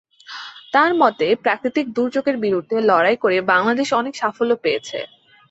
তাঁর 0.73 0.91
মতে, 1.01 1.27
প্রাকৃতিক 1.43 1.85
দুর্যোগের 1.95 2.37
বিরুদ্ধে 2.37 2.77
লড়াই 2.89 3.17
করে 3.23 3.37
বাংলাদেশ 3.51 3.87
অনেক 3.93 4.13
সাফল্য 4.21 4.51
পেয়েছে। 4.63 4.99